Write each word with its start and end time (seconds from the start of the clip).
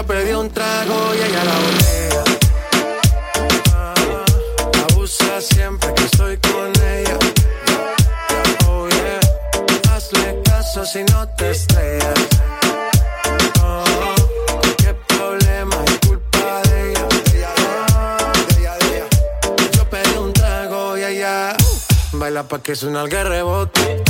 Yo 0.00 0.06
pedí 0.06 0.32
un 0.32 0.48
trago 0.48 1.14
y 1.14 1.18
ella 1.18 1.44
la 1.44 1.56
botella. 1.60 2.24
Ah, 3.74 3.94
abusa 4.88 5.42
siempre 5.42 5.92
que 5.92 6.04
estoy 6.04 6.38
con 6.38 6.72
ella. 6.82 7.18
Oh 8.66 8.88
yeah, 8.88 9.20
hazle 9.92 10.40
caso 10.42 10.86
si 10.86 11.04
no 11.04 11.28
te 11.36 11.50
estrellas. 11.50 12.14
Oh, 13.62 13.84
qué 14.78 14.94
problema 15.06 15.76
es 15.84 16.08
culpa 16.08 16.62
de 16.70 16.92
ella. 16.92 17.06
Yo 19.72 19.84
pedí 19.90 20.16
un 20.16 20.32
trago 20.32 20.96
y 20.96 21.04
ella 21.04 21.54
baila 22.12 22.44
pa' 22.44 22.62
que 22.62 22.74
suena 22.74 23.02
el 23.02 23.10
rebote. 23.10 24.02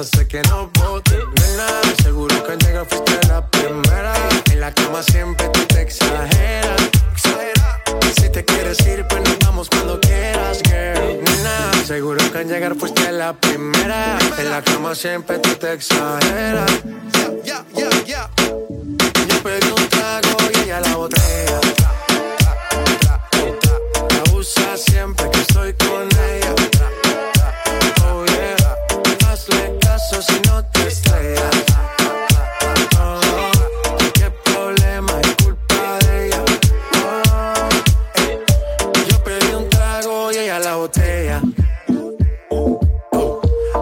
Hacer 0.00 0.26
que 0.28 0.42
no 0.42 0.70
bote. 0.74 1.16
Nena, 1.16 1.66
seguro 2.02 2.42
que 2.44 2.52
al 2.52 2.58
llegar 2.58 2.86
fuiste 2.86 3.18
la 3.28 3.44
primera. 3.50 4.14
En 4.52 4.60
la 4.60 4.72
cama 4.72 5.02
siempre 5.02 5.48
tú 5.48 5.60
te 5.66 5.82
exageras. 5.82 6.82
Exagera. 7.12 7.82
Si 8.20 8.28
te 8.30 8.44
quieres 8.44 8.78
ir, 8.86 9.06
pues 9.08 9.22
nos 9.22 9.38
vamos 9.40 9.68
cuando 9.68 9.98
quieras, 10.00 10.60
girl. 10.64 11.22
Nena, 11.24 11.84
seguro 11.86 12.18
que 12.30 12.38
al 12.38 12.48
llegar 12.48 12.76
fuiste 12.76 13.10
la 13.12 13.32
primera. 13.32 14.18
En 14.38 14.50
la 14.50 14.62
cama 14.62 14.94
siempre 14.94 15.38
tú 15.38 15.54
te 15.54 15.72
exageras. 15.72 16.70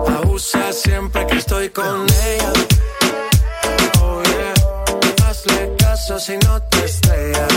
Abusa 0.09 0.72
siempre 0.72 1.27
que 1.27 1.39
estoy 1.39 1.69
con 1.70 2.06
ella. 2.25 2.53
Oh 4.00 4.23
yeah, 4.23 4.55
hazle 5.27 5.75
caso 5.78 6.19
si 6.19 6.36
no 6.39 6.62
te 6.62 6.84
estrellas. 6.84 7.53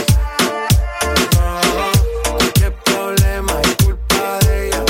Oh, 1.41 2.37
qué 2.53 2.71
problema 2.71 3.53
es 3.63 3.75
culpa 3.85 4.39
de 4.45 4.67
ella. 4.67 4.83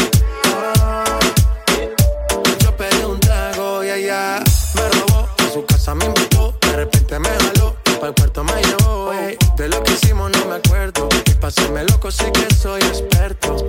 Oh, 2.36 2.44
yo 2.60 2.78
pedí 2.78 3.04
un 3.04 3.20
trago 3.20 3.84
y 3.84 3.90
ella 3.90 4.44
me 4.76 4.90
robó. 4.90 5.30
A 5.38 5.54
su 5.54 5.66
casa 5.66 5.96
me 5.96 6.06
invitó, 6.06 6.56
de 6.62 6.72
repente 6.74 7.20
me 7.20 7.30
jaló. 7.30 7.76
Para 7.84 8.08
el 8.08 8.14
puerto 8.14 8.44
me 8.44 8.62
llevó. 8.64 9.14
ey. 9.14 9.38
De 9.58 9.68
lo 9.68 9.84
que 9.84 9.94
hicimos 9.94 10.32
no 10.32 10.46
me 10.46 10.56
acuerdo. 10.56 11.10
Y 11.26 11.32
para 11.32 11.48
hacerme 11.48 11.84
loco 11.86 12.12
sí 12.12 12.26
que 12.32 12.54
soy 12.56 12.82
experto. 12.82 13.69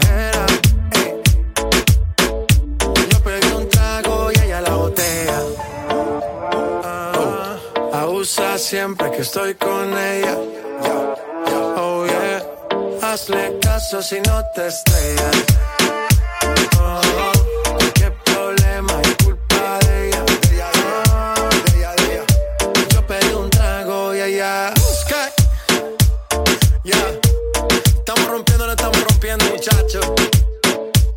usa 8.21 8.55
siempre 8.59 9.09
que 9.09 9.21
estoy 9.21 9.55
con 9.55 9.97
ella. 9.97 10.37
Oh 11.75 12.05
yeah, 12.05 12.43
hazle 13.01 13.57
caso 13.59 13.99
si 13.99 14.19
no 14.21 14.43
te 14.53 14.67
estrellas. 14.67 15.37
Oh, 16.79 17.01
qué 17.95 18.11
problema 18.23 18.93
es 19.01 19.25
culpa 19.25 19.79
de 19.85 20.07
ella. 20.07 20.23
De. 21.95 22.23
Yo 22.93 23.07
pedí 23.07 23.33
un 23.33 23.49
trago 23.49 24.13
y 24.13 24.21
ella. 24.21 24.71
Sky. 25.01 25.29
Ya, 26.83 26.91
yeah. 26.91 27.19
estamos 27.97 28.27
rompiendo, 28.27 28.67
no 28.67 28.73
estamos 28.73 29.03
rompiendo, 29.03 29.45
muchachos. 29.45 30.05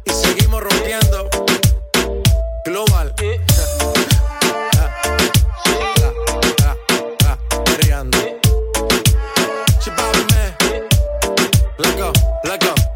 Y 0.06 0.10
seguimos 0.10 0.62
rompiendo. 0.62 1.33
la 12.44 12.58
gamme 12.58 12.93